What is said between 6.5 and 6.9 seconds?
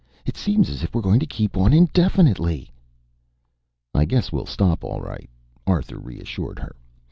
her.